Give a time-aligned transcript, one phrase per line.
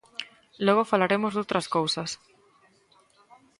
[0.65, 2.09] Logo falaremos doutras cousas.